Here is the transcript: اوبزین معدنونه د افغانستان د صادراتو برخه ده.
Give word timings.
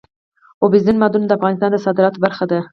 اوبزین 0.63 0.95
معدنونه 0.99 1.27
د 1.27 1.31
افغانستان 1.37 1.69
د 1.71 1.77
صادراتو 1.85 2.21
برخه 2.25 2.45
ده. 2.51 2.59